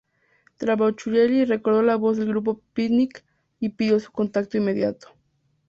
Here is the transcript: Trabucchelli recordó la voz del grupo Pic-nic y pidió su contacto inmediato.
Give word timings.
Trabucchelli 0.57 1.45
recordó 1.45 1.83
la 1.83 1.95
voz 1.95 2.17
del 2.17 2.29
grupo 2.29 2.59
Pic-nic 2.73 3.23
y 3.59 3.69
pidió 3.69 3.99
su 3.99 4.11
contacto 4.11 4.57
inmediato. 4.57 5.09